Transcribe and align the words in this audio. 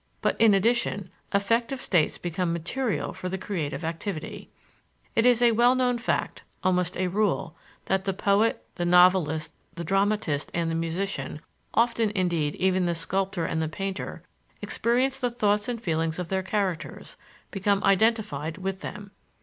But, 0.23 0.35
in 0.41 0.55
addition, 0.55 1.11
affective 1.31 1.79
states 1.79 2.17
become 2.17 2.51
material 2.51 3.13
for 3.13 3.29
the 3.29 3.37
creative 3.37 3.83
activity. 3.85 4.49
It 5.15 5.27
is 5.27 5.43
a 5.43 5.51
well 5.51 5.75
known 5.75 5.99
fact, 5.99 6.41
almost 6.63 6.97
a 6.97 7.05
rule, 7.05 7.55
that 7.85 8.05
the 8.05 8.13
poet, 8.15 8.65
the 8.73 8.83
novelist, 8.83 9.53
the 9.75 9.83
dramatist, 9.83 10.49
and 10.55 10.71
the 10.71 10.75
musician 10.75 11.39
often, 11.75 12.09
indeed, 12.15 12.55
even 12.55 12.87
the 12.87 12.95
sculptor 12.95 13.45
and 13.45 13.61
the 13.61 13.69
painter 13.69 14.23
experience 14.59 15.19
the 15.19 15.29
thoughts 15.29 15.67
and 15.69 15.79
feeling 15.79 16.11
of 16.17 16.29
their 16.29 16.41
characters, 16.41 17.15
become 17.51 17.83
identified 17.83 18.57
with 18.57 18.81
them. 18.81 19.11